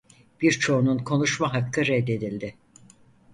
Birçoğunun 0.41 0.97
konuşma 0.97 1.53
hakkı 1.53 1.85
reddedildi. 1.85 2.55